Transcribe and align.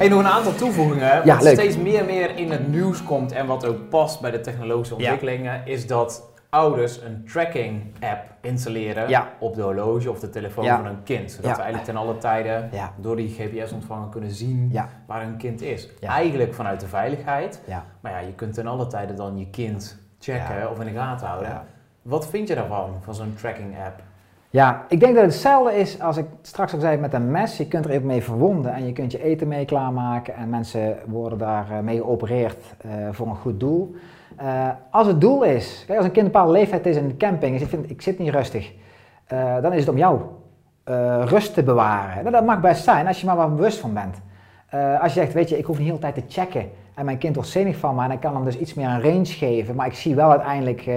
Hey, 0.00 0.08
nog 0.08 0.18
een 0.18 0.26
aantal 0.26 0.54
toevoegingen. 0.54 1.06
Ja, 1.24 1.34
wat 1.34 1.42
leuk. 1.42 1.52
steeds 1.54 1.76
meer 1.76 1.98
en 2.00 2.06
meer 2.06 2.36
in 2.36 2.50
het 2.50 2.68
nieuws 2.68 3.02
komt 3.04 3.32
en 3.32 3.46
wat 3.46 3.66
ook 3.66 3.88
past 3.88 4.20
bij 4.20 4.30
de 4.30 4.40
technologische 4.40 4.94
ontwikkelingen, 4.94 5.66
is 5.66 5.86
dat 5.86 6.30
ouders 6.50 7.00
een 7.02 7.24
tracking 7.32 7.82
app 8.00 8.22
installeren 8.40 9.08
Ja. 9.08 9.28
op 9.38 9.54
de 9.54 9.62
horloge 9.62 10.10
of 10.10 10.18
de 10.20 10.30
telefoon 10.30 10.64
Ja. 10.64 10.76
van 10.76 10.84
hun 10.86 11.02
kind. 11.02 11.30
Zodat 11.30 11.50
Ja. 11.50 11.56
we 11.56 11.62
eigenlijk 11.62 11.92
ten 11.92 11.96
alle 12.02 12.18
tijden 12.18 12.68
Ja. 12.72 12.92
door 12.96 13.16
die 13.16 13.28
GPS-ontvanger 13.38 14.08
kunnen 14.08 14.30
zien 14.30 14.68
Ja. 14.72 14.88
waar 15.06 15.22
hun 15.22 15.36
kind 15.36 15.62
is. 15.62 15.88
Ja. 16.00 16.08
Eigenlijk 16.08 16.54
vanuit 16.54 16.80
de 16.80 16.86
veiligheid. 16.88 17.60
Ja. 17.66 17.84
Maar 18.00 18.12
ja, 18.12 18.18
je 18.18 18.32
kunt 18.34 18.54
ten 18.54 18.66
alle 18.66 18.86
tijden 18.86 19.16
dan 19.16 19.38
je 19.38 19.46
kind 19.50 19.98
checken 20.18 20.58
Ja. 20.58 20.66
of 20.68 20.80
in 20.80 20.86
de 20.86 20.92
gaten 20.92 21.26
houden. 21.26 21.48
Ja. 21.48 21.64
Wat 22.02 22.26
vind 22.28 22.48
je 22.48 22.54
daarvan, 22.54 22.96
van 23.00 23.14
zo'n 23.14 23.34
tracking 23.40 23.74
app? 23.86 24.02
Ja, 24.52 24.84
ik 24.88 25.00
denk 25.00 25.14
dat 25.14 25.24
het 25.24 25.32
hetzelfde 25.32 25.74
is 25.74 26.00
als 26.00 26.16
ik 26.16 26.24
straks 26.42 26.72
al 26.74 26.80
zei 26.80 26.96
met 26.96 27.12
een 27.14 27.30
mes. 27.30 27.56
Je 27.56 27.66
kunt 27.68 27.84
er 27.84 27.90
even 27.90 28.06
mee 28.06 28.22
verwonden 28.22 28.72
en 28.74 28.86
je 28.86 28.92
kunt 28.92 29.12
je 29.12 29.22
eten 29.22 29.48
mee 29.48 29.64
klaarmaken 29.64 30.34
en 30.34 30.48
mensen 30.48 30.96
worden 31.06 31.38
daar 31.38 31.70
eh, 31.70 31.78
mee 31.78 31.96
geopereerd 31.96 32.56
eh, 32.80 32.90
voor 33.10 33.26
een 33.26 33.36
goed 33.36 33.60
doel. 33.60 33.94
Eh, 34.36 34.68
als 34.90 35.06
het 35.06 35.20
doel 35.20 35.42
is, 35.44 35.84
kijk 35.86 35.98
als 35.98 36.06
een 36.06 36.12
kind 36.12 36.26
een 36.26 36.32
bepaalde 36.32 36.52
leeftijd 36.52 36.86
is 36.86 36.96
in 36.96 37.08
de 37.08 37.16
camping 37.16 37.52
en 37.52 37.58
zegt, 37.58 37.70
"Vind- 37.70 37.90
ik 37.90 38.02
zit 38.02 38.18
niet 38.18 38.28
rustig, 38.30 38.72
eh, 39.26 39.54
dan 39.62 39.72
is 39.72 39.80
het 39.80 39.88
om 39.88 39.96
jou 39.96 40.20
rust 41.24 41.54
te 41.54 41.62
bewaren. 41.62 42.18
Nou, 42.22 42.30
dat 42.30 42.44
mag 42.44 42.60
best 42.60 42.84
zijn 42.84 43.06
als 43.06 43.20
je 43.20 43.26
maar 43.26 43.36
wat 43.36 43.56
bewust 43.56 43.78
van 43.78 43.94
bent. 43.94 44.16
Als 45.00 45.14
je 45.14 45.20
zegt, 45.20 45.32
weet 45.32 45.48
je, 45.48 45.58
ik 45.58 45.64
hoef 45.64 45.78
niet 45.78 45.86
de 45.86 45.92
hele 45.92 46.12
tijd 46.12 46.14
te 46.28 46.40
checken 46.40 46.70
en 46.94 47.04
mijn 47.04 47.18
kind 47.18 47.34
wordt 47.34 47.50
zenuwig 47.50 47.76
van 47.78 47.94
me 47.94 48.04
en 48.04 48.10
ik 48.10 48.20
kan 48.20 48.34
hem 48.34 48.44
dus 48.44 48.58
iets 48.58 48.74
meer 48.74 48.88
een 48.88 49.02
range 49.02 49.24
geven, 49.26 49.74
maar 49.74 49.86
ik 49.86 49.94
zie 49.94 50.14
wel 50.14 50.30
uiteindelijk... 50.30 50.90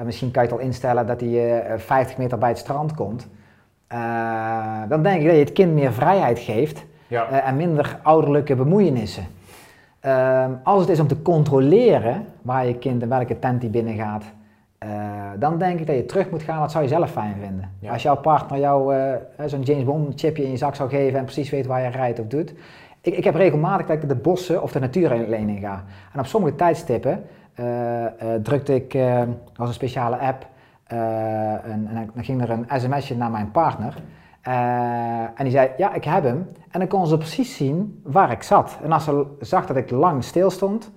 eh, 0.00 0.06
en 0.06 0.06
misschien 0.06 0.30
kan 0.30 0.42
je 0.42 0.48
het 0.48 0.58
al 0.58 0.64
instellen 0.64 1.06
dat 1.06 1.20
hij 1.20 1.60
eh, 1.62 1.78
50 1.78 2.16
meter 2.16 2.38
bij 2.38 2.48
het 2.48 2.58
strand 2.58 2.94
komt. 2.94 3.28
Eh, 3.86 4.82
dan 4.88 5.02
denk 5.02 5.20
ik 5.20 5.26
dat 5.26 5.34
je 5.34 5.40
het 5.40 5.52
kind 5.52 5.72
meer 5.72 5.92
vrijheid 5.92 6.38
geeft 6.38 6.84
Ja. 7.06 7.28
eh, 7.28 7.48
en 7.48 7.56
minder 7.56 7.98
ouderlijke 8.02 8.54
bemoeienissen. 8.54 9.24
Ehm, 10.00 10.50
als 10.64 10.80
het 10.80 10.88
is 10.90 11.00
om 11.00 11.06
te 11.06 11.22
controleren 11.22 12.24
waar 12.42 12.66
je 12.66 12.74
kind 12.74 13.02
en 13.02 13.08
welke 13.08 13.38
tent 13.38 13.62
hij 13.62 13.70
binnen 13.70 13.94
gaat, 13.96 14.24
eh, 14.78 14.88
dan 15.38 15.58
denk 15.58 15.80
ik 15.80 15.86
dat 15.86 15.96
je 15.96 16.06
terug 16.06 16.30
moet 16.30 16.42
gaan. 16.42 16.60
Wat 16.60 16.70
zou 16.70 16.84
je 16.84 16.90
zelf 16.90 17.10
fijn 17.10 17.34
vinden? 17.40 17.70
Ja. 17.78 17.92
Als 17.92 18.02
jouw 18.02 18.16
partner 18.16 18.58
jou 18.60 18.94
eh, 18.96 19.14
zo'n 19.46 19.62
James 19.62 19.84
Bond 19.84 20.20
chipje 20.20 20.44
in 20.44 20.50
je 20.50 20.56
zak 20.56 20.74
zou 20.74 20.88
geven 20.88 21.18
en 21.18 21.24
precies 21.24 21.50
weet 21.50 21.66
waar 21.66 21.82
je 21.82 21.88
rijdt 21.88 22.20
of 22.20 22.26
doet. 22.26 22.54
Ik, 23.00 23.16
ik 23.16 23.24
heb 23.24 23.34
regelmatig 23.34 23.86
dat 23.86 24.02
ik 24.02 24.08
de 24.08 24.14
bossen 24.14 24.62
of 24.62 24.72
de 24.72 24.80
natuur 24.80 25.12
alleen 25.12 25.48
in 25.48 25.60
ga. 25.60 25.84
En 26.12 26.20
op 26.20 26.26
sommige 26.26 26.54
tijdstippen 26.54 27.24
eh, 27.54 28.06
eh, 28.06 28.12
drukte 28.42 28.74
ik, 28.74 28.94
eh 28.94 29.22
als 29.56 29.68
een 29.68 29.74
speciale 29.74 30.18
app, 30.18 30.46
een, 30.86 31.88
en 31.88 32.10
dan 32.14 32.24
ging 32.24 32.42
er 32.42 32.50
een 32.50 32.66
sms'je 32.68 33.16
naar 33.16 33.30
mijn 33.30 33.50
partner. 33.50 33.94
En 35.34 35.44
die 35.44 35.50
zei, 35.50 35.70
ja, 35.76 35.94
ik 35.94 36.04
heb 36.04 36.22
hem. 36.22 36.48
En 36.70 36.78
dan 36.78 36.88
kon 36.88 37.06
ze 37.06 37.16
precies 37.16 37.56
zien 37.56 38.00
waar 38.04 38.30
ik 38.30 38.42
zat. 38.42 38.78
En 38.82 38.92
als 38.92 39.04
ze 39.04 39.26
zag 39.40 39.66
dat 39.66 39.76
ik 39.76 39.90
lang 39.90 40.24
stil 40.24 40.50
stond 40.50 40.90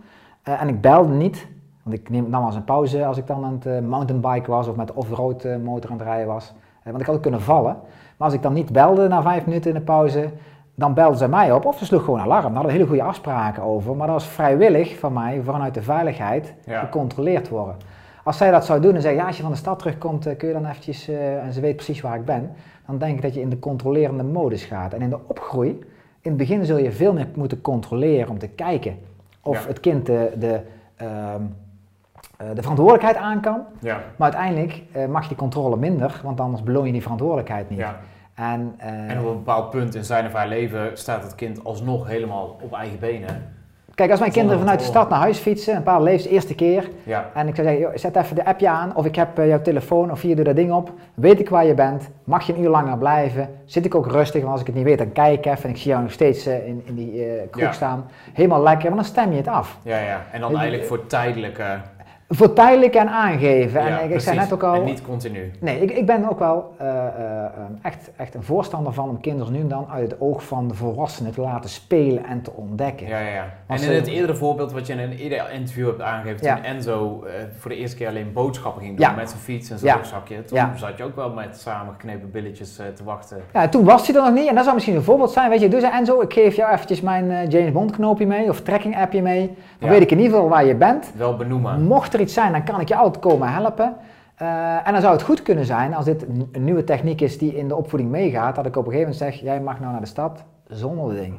en 0.44 0.68
ik 0.68 0.82
belde 0.82 1.14
niet, 1.14 1.48
want 1.84 1.96
ik 1.96 2.10
neem, 2.10 2.30
nam 2.30 2.44
als 2.44 2.56
een 2.56 2.64
pauze 2.64 3.06
als 3.06 3.18
ik 3.18 3.28
dan 3.28 3.46
aan 3.46 3.54
het 3.54 3.66
eh, 3.66 3.80
mountainbiken 3.80 4.52
was 4.52 4.68
of 4.68 4.76
met 4.76 4.94
off-road 4.94 5.48
motor 5.64 5.92
aan 5.92 5.98
het 5.98 6.08
rijden 6.08 6.28
was. 6.28 6.54
Want 6.84 7.00
ik 7.00 7.06
had 7.06 7.20
kunnen 7.20 7.42
vallen. 7.42 7.78
Maar 8.18 8.28
als 8.28 8.34
ik 8.34 8.42
dan 8.42 8.54
niet 8.54 8.72
belde 8.72 9.08
na 9.08 9.22
vijf 9.22 9.46
minuten 9.46 9.72
in 9.72 9.78
de 9.78 9.84
pauze, 9.84 10.30
dan 10.76 10.94
belden 10.94 11.18
ze 11.18 11.28
mij 11.28 11.52
op 11.52 11.66
of 11.66 11.78
ze 11.78 11.86
sloeg 11.86 12.04
gewoon 12.04 12.20
alarm. 12.20 12.44
Daar 12.44 12.54
hadden 12.54 12.72
we 12.72 12.78
hele 12.78 12.88
goede 12.88 13.04
afspraken 13.04 13.64
over. 13.64 13.96
Maar 13.96 14.08
dat 14.08 14.16
was 14.16 14.28
vrijwillig 14.28 15.00
van 15.00 15.14
mij, 15.14 15.42
vanuit 15.44 15.74
de 15.74 15.82
veiligheid, 15.82 16.54
Ja. 16.66 16.80
gecontroleerd 16.80 17.50
worden. 17.50 17.76
Als 18.24 18.38
zij 18.38 18.52
dat 18.52 18.66
zou 18.66 18.80
doen 18.82 18.96
en 18.96 19.02
zeggen, 19.02 19.20
ja, 19.22 19.28
als 19.28 19.36
je 19.38 19.42
van 19.44 19.52
de 19.52 19.58
stad 19.58 19.80
terugkomt, 19.80 20.26
eh, 20.26 20.38
kun 20.38 20.48
je 20.48 20.54
dan 20.54 20.66
eventjes, 20.66 21.08
eh, 21.08 21.44
en 21.44 21.54
ze 21.54 21.62
weet 21.62 21.76
precies 21.76 22.02
waar 22.02 22.16
ik 22.16 22.26
ben, 22.26 22.52
dan 22.88 22.98
denk 22.98 23.16
ik 23.16 23.22
dat 23.22 23.34
je 23.34 23.42
in 23.42 23.50
de 23.50 23.60
controlerende 23.60 24.24
modus 24.24 24.64
gaat. 24.66 24.94
En 24.94 25.02
in 25.02 25.10
de 25.10 25.20
opgroei, 25.28 25.70
in 26.22 26.30
het 26.32 26.38
begin 26.38 26.66
zul 26.66 26.78
je 26.78 26.92
veel 26.92 27.14
meer 27.14 27.28
moeten 27.36 27.62
controleren 27.62 28.30
om 28.30 28.38
te 28.40 28.48
kijken 28.48 28.98
of 29.42 29.62
Ja. 29.62 29.68
het 29.68 29.80
kind 29.80 30.06
de, 30.06 30.32
de, 30.40 30.60
ehm, 30.96 31.42
eh, 32.38 32.48
de 32.56 32.62
verantwoordelijkheid 32.62 33.16
aan 33.18 33.42
kan. 33.42 33.62
Ja. 33.80 33.96
Maar 34.18 34.34
uiteindelijk 34.34 34.82
eh, 34.92 35.06
mag 35.06 35.22
je 35.22 35.28
die 35.28 35.38
controle 35.38 35.78
minder, 35.78 36.22
want 36.24 36.40
anders 36.40 36.64
beloon 36.64 36.86
je 36.86 36.92
die 36.92 37.02
verantwoordelijkheid 37.02 37.70
niet. 37.70 37.80
En, 38.36 38.74
eh, 38.78 38.88
En 39.12 39.20
op 39.20 39.26
een 39.26 39.34
bepaald 39.34 39.70
punt 39.70 39.96
in 39.96 40.04
zijn 40.04 40.26
of 40.26 40.34
haar 40.34 40.48
leven 40.48 40.90
staat 40.94 41.24
het 41.24 41.36
kind 41.36 41.64
alsnog 41.64 42.08
helemaal 42.08 42.58
op 42.62 42.74
eigen 42.74 43.00
benen. 43.00 43.52
kijk, 43.96 44.12
als 44.12 44.20
mijn 44.20 44.32
kinderen 44.32 44.60
vanuit 44.60 44.80
de 44.80 44.86
stad 44.86 45.10
naar 45.10 45.20
huis 45.20 45.38
fietsen, 45.38 45.76
een 45.76 45.84
paar 45.84 46.02
leeft 46.02 46.24
de 46.24 46.30
eerste 46.30 46.56
keer, 46.56 46.90
Ja. 47.04 47.30
En 47.34 47.48
ik 47.48 47.56
zou 47.56 47.68
zeggen, 47.68 47.86
joh, 47.86 47.96
zet 47.96 48.16
even 48.16 48.36
de 48.36 48.46
appje 48.46 48.70
aan 48.70 48.96
of 48.96 49.06
ik 49.06 49.16
heb 49.16 49.40
eh, 49.40 49.48
jouw 49.48 49.62
telefoon 49.62 50.12
of 50.12 50.22
hier 50.22 50.36
doe 50.36 50.46
dat 50.46 50.56
ding 50.56 50.72
op. 50.72 50.92
Weet 51.14 51.40
ik 51.40 51.50
waar 51.50 51.66
je 51.66 51.74
bent? 51.74 52.10
Mag 52.24 52.48
je 52.48 52.54
een 52.54 52.62
uur 52.62 52.70
langer 52.70 52.98
blijven? 52.98 53.50
Zit 53.66 53.86
ik 53.86 53.96
ook 53.96 54.12
rustig? 54.12 54.42
Want 54.42 54.52
als 54.52 54.62
ik 54.62 54.68
het 54.68 54.76
niet 54.76 54.86
weet, 54.86 54.98
dan 54.98 55.12
kijk 55.12 55.38
ik 55.38 55.46
even 55.46 55.64
en 55.64 55.70
ik 55.70 55.78
zie 55.78 55.90
jou 55.92 56.02
nog 56.04 56.12
steeds 56.12 56.46
eh, 56.46 56.68
in, 56.68 56.82
in 56.86 56.96
die 56.96 57.26
eh, 57.26 57.42
kroeg 57.52 57.64
Ja. 57.64 57.72
staan. 57.72 58.06
Helemaal 58.34 58.64
lekker, 58.64 58.84
want 58.90 58.96
dan 58.96 59.06
stem 59.06 59.32
je 59.32 59.38
het 59.38 59.48
af. 59.48 59.78
Ja, 59.82 59.98
ja. 60.00 60.22
En 60.32 60.42
dan 60.42 60.56
eigenlijk 60.58 60.86
voor 60.88 61.06
tijdelijke... 61.08 61.66
Voor 62.30 62.54
tijdelijk 62.54 62.96
en 62.96 63.08
aangeven. 63.10 63.82
Ja, 63.84 64.00
en 64.00 64.06
ik, 64.10 64.14
ik 64.14 64.20
zei 64.20 64.38
net 64.38 64.54
ook 64.54 64.64
al... 64.64 64.74
En 64.74 64.84
niet 64.84 65.02
continu. 65.02 65.52
Nee, 65.60 65.80
ik, 65.82 65.92
ik 65.92 66.06
ben 66.06 66.30
ook 66.30 66.40
wel 66.40 66.74
eh, 66.78 66.88
eh, 66.88 67.06
eh, 67.06 67.50
echt, 67.82 68.12
echt 68.18 68.36
een 68.36 68.44
voorstander 68.44 68.94
van 68.94 69.10
om 69.10 69.22
kinderen 69.22 69.54
nu 69.54 69.60
en 69.60 69.68
dan 69.68 69.88
uit 69.92 70.12
het 70.12 70.22
oog 70.22 70.44
van 70.44 70.68
de 70.68 70.74
volwassenen 70.74 71.32
te 71.34 71.42
laten 71.42 71.70
spelen 71.70 72.26
en 72.26 72.42
te 72.42 72.52
ontdekken. 72.56 73.08
Ja, 73.08 73.20
ja, 73.20 73.28
ja. 73.34 73.44
En 73.68 73.76
in 73.76 73.80
ze- 73.80 73.92
het 73.92 74.08
eerdere 74.08 74.36
voorbeeld 74.36 74.72
wat 74.72 74.88
je 74.88 74.94
in 74.94 75.00
een 75.00 75.12
eerder 75.18 75.52
interview 75.52 75.86
hebt 75.88 76.02
aangegeven, 76.02 76.46
Ja. 76.46 76.56
toen 76.56 76.64
Enzo 76.64 77.24
eh, 77.26 77.34
voor 77.58 77.72
de 77.72 77.78
eerste 77.78 77.98
keer 77.98 78.08
alleen 78.08 78.34
boodschappen 78.34 78.82
ging 78.82 78.98
doen 78.98 79.08
Ja. 79.08 79.14
met 79.16 79.30
zijn 79.30 79.42
fiets 79.42 79.70
en 79.70 79.78
zijn 79.80 79.92
Ja. 79.92 79.98
rugzakje, 79.98 80.44
toen 80.46 80.58
Ja. 80.58 80.72
zat 80.76 80.98
je 80.98 81.04
ook 81.04 81.16
wel 81.16 81.30
met 81.30 81.58
samengeknepen 81.58 82.32
billetjes 82.32 82.76
te 82.76 83.04
wachten. 83.04 83.38
Ja, 83.54 83.68
toen 83.70 83.84
was 83.84 84.08
hij 84.08 84.16
er 84.16 84.22
nog 84.24 84.34
niet 84.34 84.48
en 84.48 84.54
dat 84.56 84.64
zou 84.64 84.76
misschien 84.76 84.96
een 84.96 85.04
voorbeeld 85.04 85.32
zijn. 85.32 85.50
Weet 85.50 85.62
je, 85.62 85.68
dus 85.68 85.84
Enzo, 85.84 86.22
ik 86.22 86.34
geef 86.34 86.56
jou 86.56 86.74
eventjes 86.74 87.02
mijn 87.02 87.50
James 87.50 87.72
Bond 87.72 87.92
knoopje 87.92 88.26
mee 88.26 88.50
of 88.50 88.62
tracking 88.62 88.98
appje 88.98 89.22
mee. 89.22 89.48
Dan 89.48 89.56
Ja. 89.80 89.90
weet 89.90 90.02
ik 90.02 90.12
in 90.12 90.18
ieder 90.20 90.34
geval 90.34 90.50
waar 90.50 90.66
je 90.66 90.76
bent. 90.76 91.12
Wel 91.18 91.36
benoemen. 91.38 91.82
Mocht 91.84 92.13
er 92.14 92.20
iets 92.20 92.34
zijn, 92.34 92.52
dan 92.52 92.64
kan 92.64 92.80
ik 92.80 92.88
je 92.88 92.96
altijd 92.96 93.24
komen 93.24 93.52
helpen. 93.54 93.96
Eh, 94.36 94.88
en 94.88 94.92
dan 94.94 95.02
zou 95.02 95.14
het 95.14 95.22
goed 95.24 95.42
kunnen 95.44 95.66
zijn 95.66 95.94
als 95.96 96.06
dit 96.06 96.26
een 96.52 96.64
nieuwe 96.64 96.84
techniek 96.84 97.22
is 97.22 97.38
die 97.38 97.56
in 97.58 97.68
de 97.68 97.76
opvoeding 97.76 98.12
meegaat, 98.12 98.56
dat 98.56 98.66
ik 98.66 98.76
op 98.76 98.86
een 98.86 98.92
gegeven 98.92 99.14
moment 99.14 99.34
zeg, 99.34 99.42
jij 99.44 99.62
mag 99.62 99.80
nou 99.80 99.92
naar 99.92 100.02
de 100.02 100.08
stad 100.08 100.44
zonder 100.68 101.14
de 101.14 101.20
ding. 101.22 101.38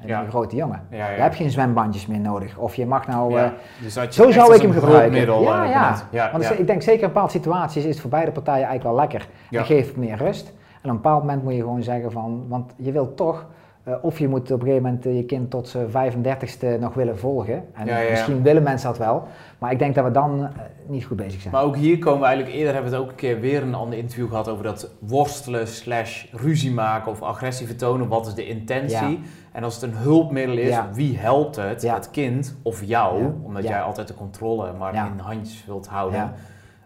En 0.00 0.08
Ja. 0.08 0.22
een 0.22 0.28
grote 0.30 0.56
jongen. 0.56 0.86
Ja, 0.90 0.96
ja. 0.96 1.10
Je 1.14 1.20
hebt 1.20 1.36
geen 1.36 1.50
zwembandjes 1.50 2.06
meer 2.06 2.20
nodig. 2.20 2.56
Of 2.56 2.74
je 2.74 2.86
mag 2.86 3.06
nou... 3.06 3.38
Eh, 3.38 3.44
Dus 3.82 3.94
dat 3.94 4.14
je 4.14 4.22
zo 4.22 4.30
zou 4.30 4.54
ik 4.54 4.62
hem 4.62 4.72
gebruiken. 4.72 5.00
hulpmiddel, 5.00 5.42
Ja, 5.42 5.64
eh, 5.92 5.98
ja. 6.10 6.30
Want 6.32 6.44
ja. 6.44 6.50
ik 6.50 6.66
denk 6.66 6.82
zeker 6.82 7.02
in 7.02 7.06
bepaalde 7.08 7.30
situaties 7.30 7.84
is 7.84 7.90
het 7.90 8.00
voor 8.00 8.10
beide 8.10 8.30
partijen 8.30 8.66
eigenlijk 8.66 8.96
wel 8.96 9.06
lekker. 9.06 9.28
Ja. 9.50 9.58
En 9.58 9.66
geeft 9.66 9.96
meer 9.96 10.16
rust. 10.16 10.46
En 10.48 10.88
op 10.90 10.96
een 10.96 11.02
bepaald 11.02 11.20
moment 11.22 11.42
moet 11.42 11.54
je 11.54 11.60
gewoon 11.60 11.82
zeggen 11.82 12.12
van, 12.12 12.44
want 12.48 12.72
je 12.76 12.92
wilt 12.92 13.16
toch, 13.16 13.46
eh, 13.84 13.94
of 14.02 14.18
je 14.18 14.28
moet 14.28 14.50
op 14.50 14.60
een 14.60 14.66
gegeven 14.66 14.82
moment 14.82 15.06
eh, 15.06 15.16
je 15.16 15.24
kind 15.24 15.50
tot 15.50 15.68
zijn 15.68 15.88
35ste 15.88 16.80
nog 16.80 16.94
willen 16.94 17.18
volgen. 17.18 17.64
En 17.72 17.86
Ja, 17.86 17.96
ja, 17.96 18.02
ja. 18.02 18.10
misschien 18.10 18.42
willen 18.42 18.62
mensen 18.62 18.88
dat 18.88 18.98
wel. 18.98 19.26
Maar 19.58 19.72
ik 19.72 19.78
denk 19.78 19.94
dat 19.94 20.04
we 20.04 20.10
dan 20.10 20.44
eh, 20.44 20.48
niet 20.86 21.04
goed 21.04 21.16
bezig 21.16 21.40
zijn. 21.40 21.54
Maar 21.54 21.62
ook 21.62 21.76
hier 21.76 21.98
komen 21.98 22.20
we 22.20 22.26
eigenlijk, 22.26 22.56
eerder 22.56 22.72
hebben 22.72 22.90
we 22.90 22.96
het 22.96 23.06
ook 23.06 23.10
een 23.10 23.16
keer 23.16 23.40
weer 23.40 23.62
een 23.62 23.74
ander 23.74 23.98
interview 23.98 24.28
gehad 24.28 24.48
over 24.48 24.64
dat 24.64 24.90
worstelen 24.98 25.68
slash 25.68 26.24
ruzie 26.32 26.72
maken 26.72 27.10
of 27.10 27.22
agressie 27.22 27.66
vertonen. 27.66 28.08
Wat 28.08 28.26
is 28.26 28.34
de 28.34 28.46
intentie? 28.46 29.08
Ja. 29.08 29.16
En 29.52 29.64
als 29.64 29.74
het 29.74 29.82
een 29.82 29.96
hulpmiddel 29.96 30.56
is, 30.56 30.76
wie 30.92 31.18
helpt 31.18 31.56
het? 31.56 31.82
Het 31.82 32.10
kind 32.10 32.56
of 32.62 32.84
jou? 32.84 33.32
Omdat 33.42 33.62
jij 33.62 33.80
altijd 33.80 34.08
de 34.08 34.14
controle 34.14 34.72
maar 34.72 34.94
in 34.94 35.18
handjes 35.18 35.64
wilt 35.66 35.86
houden. 35.86 36.32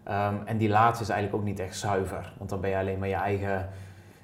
Ehm, 0.04 0.34
en 0.44 0.56
die 0.56 0.68
laatste 0.68 1.02
is 1.02 1.10
eigenlijk 1.10 1.42
ook 1.42 1.48
niet 1.48 1.60
echt 1.60 1.76
zuiver. 1.76 2.32
Want 2.38 2.50
dan 2.50 2.60
ben 2.60 2.70
je 2.70 2.76
alleen 2.76 2.98
maar 2.98 3.08
je 3.08 3.14
eigen 3.14 3.68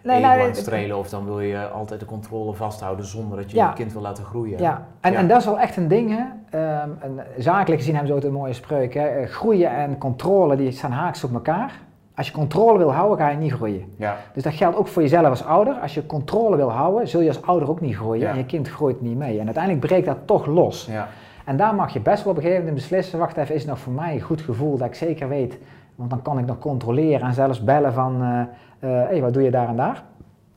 Nee, 0.02 0.24
aan 0.24 0.38
het 0.38 0.46
het- 0.46 0.56
strelen. 0.56 0.98
Of 0.98 1.08
dan 1.08 1.24
wil 1.24 1.40
je 1.40 1.68
altijd 1.68 2.00
de 2.00 2.06
controle 2.06 2.52
vasthouden 2.54 3.04
zonder 3.06 3.36
dat 3.36 3.50
je 3.50 3.56
je 3.56 3.72
kind 3.74 3.92
wil 3.92 4.02
laten 4.02 4.24
groeien. 4.24 4.58
Ja, 4.58 4.86
en, 5.00 5.14
en 5.14 5.28
dat 5.28 5.38
is 5.38 5.44
wel 5.44 5.58
echt 5.58 5.76
een 5.76 5.88
ding. 5.88 6.10
Hè? 6.10 6.22
Ehm, 6.58 6.88
en 7.00 7.20
zakelijk 7.38 7.80
gezien 7.80 7.94
hebben 7.96 8.12
ze 8.12 8.18
ook 8.18 8.32
een 8.32 8.38
mooie 8.38 8.52
spreuk. 8.52 8.94
Hè? 8.94 9.06
Eh, 9.06 9.28
Groeien 9.28 9.70
en 9.70 9.98
controle 9.98 10.56
die 10.56 10.70
staan 10.70 10.90
haaks 10.90 11.24
op 11.24 11.32
elkaar. 11.32 11.72
Als 12.16 12.26
je 12.26 12.32
controle 12.32 12.78
wil 12.78 12.92
houden, 12.92 13.18
ga 13.18 13.28
je 13.30 13.36
niet 13.36 13.52
groeien. 13.52 13.84
Ja. 13.96 14.16
Dus 14.34 14.42
dat 14.42 14.52
geldt 14.54 14.76
ook 14.76 14.88
voor 14.88 15.02
jezelf 15.02 15.26
als 15.26 15.44
ouder. 15.44 15.74
Als 15.74 15.94
je 15.94 16.06
controle 16.06 16.56
wil 16.56 16.70
houden, 16.72 17.08
zul 17.08 17.20
je 17.20 17.28
als 17.28 17.42
ouder 17.42 17.68
ook 17.70 17.80
niet 17.80 17.96
groeien. 17.96 18.22
Ja. 18.22 18.30
En 18.30 18.36
je 18.36 18.44
kind 18.46 18.68
groeit 18.68 19.00
niet 19.00 19.16
mee. 19.16 19.38
En 19.38 19.44
uiteindelijk 19.44 19.86
breekt 19.86 20.06
dat 20.06 20.16
toch 20.24 20.46
los. 20.46 20.86
Ja. 20.90 21.08
En 21.44 21.56
daar 21.56 21.74
mag 21.74 21.92
je 21.92 22.00
best 22.00 22.22
wel 22.22 22.32
op 22.32 22.38
een 22.38 22.44
gegeven 22.44 22.64
moment 22.64 22.82
beslissen. 22.82 23.18
Wacht 23.18 23.36
even, 23.36 23.54
is 23.54 23.60
het 23.60 23.70
nog 23.70 23.78
voor 23.78 23.92
mij 23.92 24.14
een 24.14 24.20
goed 24.20 24.40
gevoel 24.40 24.76
dat 24.76 24.86
ik 24.86 24.94
zeker 24.94 25.28
weet. 25.28 25.58
Want 26.08 26.10
dan 26.10 26.34
kan 26.34 26.38
ik 26.38 26.46
nog 26.46 26.58
controleren 26.58 27.26
en 27.26 27.34
zelfs 27.34 27.64
bellen 27.64 27.92
van... 27.92 28.20
hé, 28.78 28.88
hey, 28.88 29.20
wat 29.20 29.32
doe 29.32 29.42
je 29.42 29.50
daar 29.50 29.68
en 29.68 29.76
daar? 29.76 30.02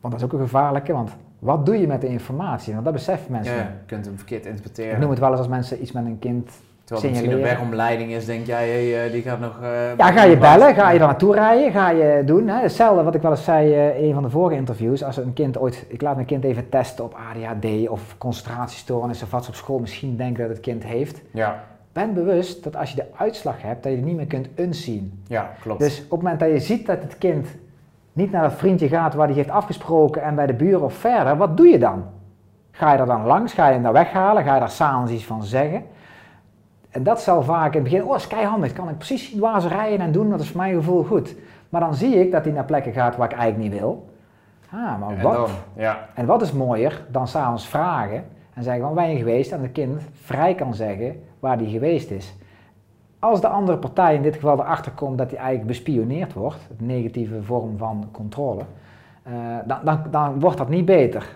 Want 0.02 0.14
dat 0.14 0.24
is 0.24 0.24
ook 0.24 0.40
een 0.40 0.48
gevaarlijke. 0.48 0.94
Want 0.94 1.12
wat 1.40 1.66
doe 1.66 1.80
je 1.80 1.88
met 1.88 2.02
de 2.02 2.08
informatie? 2.08 2.74
Want 2.74 2.86
dat 2.86 2.94
beseffen 2.94 3.32
mensen 3.32 3.54
Ja, 3.56 3.60
je 3.60 3.68
kunt 3.86 4.06
hem 4.06 4.18
verkeerd 4.18 4.46
Ik 4.46 4.50
interpreteren. 4.50 5.00
noem 5.00 5.10
het 5.10 5.20
wel 5.20 5.30
eens 5.30 5.38
als 5.38 5.48
mensen 5.48 5.82
iets 5.82 5.92
met 5.92 6.06
een 6.06 6.20
kind 6.20 6.52
Terwijl 6.84 7.06
het 7.08 7.16
misschien 7.16 7.38
een 7.38 7.44
wegomleiding 7.44 8.12
is, 8.12 8.26
denk 8.26 8.46
jij, 8.46 8.70
hey, 8.70 9.06
eh, 9.06 9.12
die 9.12 9.22
gaat 9.22 9.40
nog... 9.40 9.60
eh, 9.62 9.98
Ja, 9.98 10.12
ga 10.12 10.24
je 10.24 10.38
bellen, 10.38 10.76
ga 10.76 10.90
je 10.92 11.00
er 11.00 11.06
naartoe 11.06 11.34
rijden, 11.34 11.72
ga 11.72 11.90
je 11.90 12.22
doen. 12.26 12.48
Hè? 12.48 12.62
Hetzelfde 12.62 13.04
wat 13.04 13.16
ik 13.16 13.22
wel 13.22 13.32
eens 13.32 13.44
zei 13.44 13.74
eh, 13.74 13.98
in 13.98 14.04
een 14.08 14.14
van 14.14 14.24
de 14.24 14.30
vorige 14.30 14.56
interviews. 14.56 15.04
Als 15.04 15.18
een 15.18 15.34
kind 15.34 15.58
ooit, 15.58 15.86
ik 15.88 16.02
laat 16.02 16.16
mijn 16.16 16.28
kind 16.28 16.44
even 16.44 16.70
testen 16.70 17.04
op 17.06 17.14
ADHD 17.14 17.88
of 17.90 18.16
concentratiestoornissen 18.18 19.26
of 19.26 19.32
wat 19.32 19.44
ze 19.44 19.50
op 19.50 19.56
school 19.56 19.80
misschien 19.80 20.18
denken 20.18 20.42
dat 20.42 20.52
het 20.52 20.60
kind 20.66 20.84
heeft. 20.84 21.22
Ja, 21.32 21.64
Ben 21.96 22.14
bewust 22.14 22.64
dat 22.64 22.76
als 22.76 22.90
je 22.90 22.96
de 22.96 23.06
uitslag 23.18 23.62
hebt, 23.62 23.84
dat 23.84 23.92
je 23.92 23.98
het 23.98 24.08
niet 24.08 24.16
meer 24.16 24.26
kunt 24.26 24.48
unzien. 24.56 25.24
ja, 25.28 25.52
klopt. 25.62 25.80
Dus 25.80 26.04
op 26.04 26.12
het 26.12 26.22
moment 26.22 26.40
dat 26.40 26.50
je 26.50 26.60
ziet 26.60 26.86
dat 26.86 27.02
het 27.02 27.18
kind 27.18 27.48
niet 28.14 28.32
naar 28.32 28.42
dat 28.42 28.54
vriendje 28.54 28.88
gaat 28.88 29.14
waar 29.14 29.28
hij 29.28 29.36
heeft 29.36 29.50
afgesproken 29.50 30.22
en 30.22 30.36
bij 30.36 30.46
de 30.46 30.54
buren 30.54 30.82
of 30.82 30.94
verder, 30.94 31.38
wat 31.38 31.58
doe 31.58 31.68
je 31.68 31.80
dan? 31.80 32.04
Ga 32.72 32.92
je 32.92 32.98
er 32.98 33.06
dan 33.06 33.26
langs? 33.26 33.54
Ga 33.54 33.68
je 33.68 33.74
hem 33.74 33.84
daar 33.84 33.94
weghalen? 33.94 34.44
Ga 34.44 34.54
je 34.54 34.60
daar 34.60 34.70
s'avonds 34.70 35.12
iets 35.12 35.26
van 35.26 35.44
zeggen? 35.44 35.84
En 36.90 37.04
dat 37.04 37.22
zal 37.22 37.44
vaak 37.44 37.74
in 37.74 37.82
het 37.82 37.92
begin, 37.92 38.04
oh, 38.04 38.16
is 38.16 38.28
handig, 38.32 38.74
kan 38.74 38.90
ik 38.90 38.98
precies 38.98 39.30
zien 39.30 39.40
waar 39.40 39.62
ze 39.62 39.68
rijden 39.68 40.00
en 40.00 40.12
doen, 40.12 40.30
dat 40.30 40.40
is 40.40 40.50
voor 40.50 40.62
mijn 40.62 40.76
gevoel 40.76 41.04
goed. 41.04 41.36
Maar 41.70 41.82
dan 41.82 41.96
zie 41.96 42.16
ik 42.20 42.32
dat 42.32 42.44
hij 42.44 42.54
naar 42.54 42.66
plekken 42.66 42.94
gaat 42.94 43.16
waar 43.16 43.32
ik 43.32 43.38
eigenlijk 43.38 43.72
niet 43.72 43.82
wil. 43.82 44.10
Ah, 44.72 45.00
maar 45.00 45.22
wat? 45.22 45.36
En, 45.36 45.40
dan, 45.40 45.50
ja. 45.74 46.08
en 46.14 46.26
wat 46.26 46.42
is 46.42 46.52
mooier 46.52 47.06
dan 47.12 47.28
s'avonds 47.28 47.68
vragen 47.68 48.26
en 48.54 48.64
zeggen, 48.64 48.84
waar 48.84 48.94
ben 48.94 49.10
je 49.10 49.18
geweest? 49.18 49.52
En 49.52 49.62
het 49.62 49.72
kind 49.72 50.02
vrij 50.14 50.56
kan 50.56 50.74
zeggen 50.74 51.24
waar 51.46 51.58
hij 51.58 51.70
geweest 51.70 52.12
is. 52.12 52.36
Als 53.20 53.42
de 53.42 53.48
andere 53.48 53.78
partij 53.78 54.16
in 54.16 54.22
dit 54.22 54.36
geval 54.36 54.60
erachter 54.60 54.92
komt 54.92 55.18
dat 55.18 55.30
hij 55.30 55.40
eigenlijk 55.40 55.68
bespioneerd 55.68 56.34
wordt, 56.34 56.68
een 56.80 56.86
negatieve 56.86 57.44
vorm 57.44 57.78
van 57.78 58.10
controle, 58.12 58.62
uh, 59.28 59.34
dan, 59.66 59.80
dan, 59.84 60.00
dan 60.12 60.40
wordt 60.40 60.58
dat 60.58 60.70
niet 60.70 60.86
beter. 60.86 61.36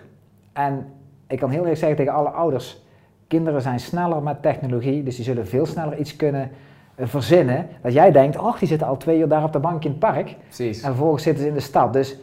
En 0.52 0.86
ik 1.26 1.38
kan 1.38 1.50
heel 1.50 1.66
erg 1.66 1.78
zeggen 1.78 1.96
tegen 1.96 2.12
alle 2.12 2.28
ouders, 2.28 2.82
kinderen 3.26 3.62
zijn 3.62 3.80
sneller 3.80 4.22
met 4.22 4.42
technologie, 4.42 5.02
dus 5.02 5.16
die 5.16 5.24
zullen 5.24 5.46
veel 5.46 5.66
sneller 5.66 5.98
iets 5.98 6.16
kunnen 6.16 6.50
eh, 6.94 7.06
verzinnen. 7.06 7.68
Dat 7.82 7.92
jij 7.92 8.12
denkt, 8.12 8.38
oh 8.38 8.58
die 8.58 8.68
zitten 8.68 8.86
al 8.86 8.96
twee 8.96 9.18
uur 9.18 9.28
daar 9.28 9.44
op 9.44 9.52
de 9.52 9.58
bank 9.58 9.84
in 9.84 9.90
het 9.90 9.98
park. 9.98 10.36
Precies. 10.44 10.82
En 10.82 10.88
vervolgens 10.88 11.22
zitten 11.22 11.42
ze 11.42 11.48
in 11.48 11.54
de 11.54 11.60
stad. 11.60 11.92
Dus 11.92 12.18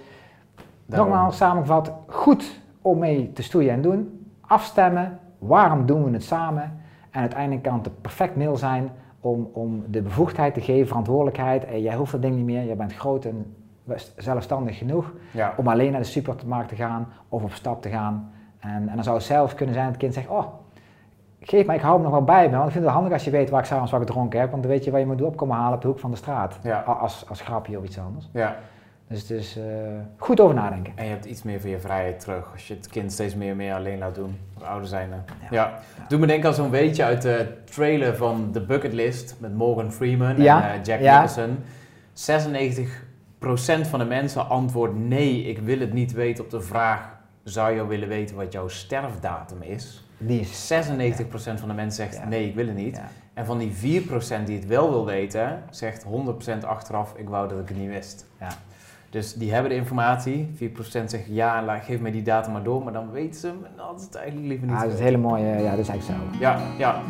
nogmaals 0.86 1.38
samengevat, 1.38 1.92
goed 2.08 2.60
om 2.82 2.98
mee 2.98 3.32
te 3.34 3.44
stoeien 3.44 3.72
en 3.72 3.82
doen. 3.82 4.28
Afstemmen, 4.42 5.20
waarom 5.38 5.86
doen 5.86 6.04
we 6.04 6.12
het 6.12 6.24
samen? 6.24 6.86
En 7.12 7.22
uiteindelijk 7.22 7.64
kan 7.64 7.78
het 7.78 7.86
een 7.86 8.02
perfect 8.02 8.36
mail 8.36 8.58
zijn 8.58 8.90
om, 9.20 9.50
om 9.54 9.84
de 9.88 10.02
bevoegdheid 10.02 10.54
te 10.54 10.62
geven, 10.62 10.88
verantwoordelijkheid. 10.88 11.66
En 11.66 11.82
jij 11.82 11.96
hoeft 11.96 12.12
dat 12.12 12.22
ding 12.22 12.36
niet 12.36 12.46
meer, 12.46 12.66
jij 12.66 12.76
bent 12.76 12.94
groot 12.94 13.26
en 13.26 13.56
zelfstandig 14.18 14.78
genoeg 14.78 15.14
om 15.58 15.68
alleen 15.68 15.92
naar 15.92 16.02
de 16.02 16.08
supermarkt 16.08 16.70
te 16.70 16.76
gaan 16.76 17.08
of 17.30 17.44
op 17.44 17.52
stap 17.52 17.82
te 17.82 17.90
gaan. 17.90 18.32
En, 18.60 18.90
en 18.90 18.96
dan 18.96 19.04
zou 19.04 19.16
het 19.16 19.26
zelf 19.26 19.56
kunnen 19.56 19.74
zijn 19.76 19.86
dat 19.86 19.94
het 19.94 20.04
kind 20.04 20.14
zegt, 20.14 20.28
oh, 20.28 20.46
geef 21.40 21.66
mij, 21.66 21.76
ik 21.76 21.82
hou 21.82 21.94
hem 21.94 22.04
nog 22.04 22.12
wel 22.12 22.24
bij 22.24 22.50
me, 22.50 22.56
want 22.56 22.66
ik 22.66 22.72
vind 22.72 22.84
het 22.86 22.94
handig 22.94 23.14
als 23.14 23.24
je 23.24 23.32
weet 23.32 23.50
waar 23.50 23.60
ik 23.60 23.66
s'avonds 23.66 23.92
wat 23.92 24.00
gedronken 24.00 24.40
heb, 24.40 24.52
want 24.52 24.64
dan 24.64 24.72
weet 24.72 24.84
je 24.84 24.92
waar 24.92 25.00
je 25.00 25.06
moet 25.06 25.22
opkomen 25.22 25.56
halen 25.56 25.76
op 25.76 25.82
de 25.82 25.88
hoek 25.88 26.00
van 26.00 26.12
de 26.12 26.18
straat, 26.18 26.60
als, 26.86 27.30
als 27.30 27.42
grapje 27.42 27.78
of 27.78 27.84
iets 27.84 28.00
anders. 28.00 28.30
Ja. 28.34 28.56
Dus 29.08 29.22
het 29.22 29.30
is 29.30 29.58
uh, 29.58 29.64
goed 30.18 30.40
over 30.40 30.56
nadenken. 30.56 30.94
En 30.96 31.04
je 31.04 31.10
hebt 31.10 31.26
iets 31.26 31.44
meer 31.44 31.62
van 31.62 31.70
je 31.70 31.80
vrijheid 31.80 32.20
terug 32.20 32.52
als 32.52 32.68
je 32.68 32.74
het 32.74 32.88
kind 32.88 33.12
steeds 33.12 33.36
meer 33.36 33.50
en 33.50 33.56
meer 33.56 33.74
alleen 33.74 33.98
laat 33.98 34.16
doen. 34.16 34.38
Ouder 34.64 34.88
zijn. 34.88 35.10
Ja. 35.10 35.48
ja. 35.52 35.80
Doe 36.08 36.20
me 36.20 36.28
denken 36.28 36.50
aan 36.50 36.56
zo'n 36.56 36.70
weetje 36.70 37.04
uit 37.04 37.22
de 37.22 37.48
trailer 37.64 38.16
van 38.16 38.50
The 38.52 38.62
Bucket 38.62 38.94
List 38.94 39.36
met 39.40 39.56
Morgan 39.56 39.92
Freeman 39.92 40.36
en 40.36 40.42
uh, 40.42 40.84
Jack 40.84 41.00
Nicholson. 41.00 41.58
96% 42.14 43.90
van 43.90 44.00
de 44.00 44.06
mensen 44.06 44.50
antwoordt 44.50 44.96
nee, 44.96 45.44
ik 45.44 45.60
wil 45.60 45.80
het 45.80 45.94
niet 45.94 46.12
weten 46.12 46.44
op 46.44 46.50
de 46.50 46.62
vraag 46.62 47.16
zou 47.44 47.76
je 47.76 47.88
willen 47.88 48.08
weten 48.08 48.36
wat 48.36 48.52
jouw 48.52 48.68
sterfdatum 48.68 49.62
is? 49.62 50.04
Die 50.18 50.40
is 50.40 50.72
96% 50.74 51.28
van 51.34 51.68
de 51.68 51.74
mensen 51.74 52.10
zegt 52.10 52.26
nee, 52.26 52.48
ik 52.48 52.56
wil 52.56 52.68
het 52.68 52.76
niet. 52.76 53.02
En 53.34 53.46
van 53.46 53.58
die 53.58 54.04
4% 54.04 54.44
die 54.46 54.56
het 54.56 54.68
wel 54.68 54.90
wil 54.90 55.06
weten, 55.06 55.64
zegt 55.70 56.06
100% 56.06 56.66
achteraf, 56.66 57.14
ik 57.16 57.30
wou 57.30 57.50
dat 57.50 57.60
ik 57.60 57.68
het 57.68 57.78
niet 57.78 57.90
wist. 57.90 58.26
Ja. 58.40 58.48
Dus 59.10 59.34
die 59.34 59.54
hebben 59.54 59.70
de 59.72 59.78
informatie. 59.78 60.50
4% 60.56 60.80
zegt 60.90 61.26
ja, 61.28 61.80
geef 61.80 62.00
mij 62.00 62.12
die 62.12 62.22
data 62.22 62.52
maar 62.52 62.64
door. 62.64 62.84
Maar 62.84 62.94
dan 62.94 63.12
weten 63.12 63.40
ze 63.40 63.48
hem 63.48 63.66
en 63.66 63.72
dat 63.76 64.00
is 64.00 64.06
het 64.06 64.16
eigenlijk 64.16 64.48
liever 64.48 64.68
niet. 64.68 64.76
Ja, 64.76 64.84
dat 64.84 64.92
is 64.94 65.00
een 65.00 65.06
hele 65.06 65.18
mooie, 65.18 65.46
ja, 65.46 65.70
dat 65.70 65.80
is 65.80 65.90
eigenlijk 65.90 66.24
zo. 66.34 66.40
Ja, 66.40 66.60
ja. 66.78 67.02